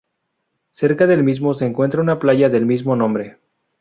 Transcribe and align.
Cerca 0.71 1.05
del 1.05 1.21
mismo 1.23 1.53
se 1.53 1.67
encuentra 1.67 2.01
una 2.01 2.17
playa 2.17 2.49
del 2.49 2.65
mismo 2.65 2.95
nombre. 2.95 3.37